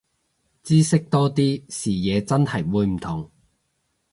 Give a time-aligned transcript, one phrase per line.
[0.63, 3.29] 知識多啲，視野真係會唔同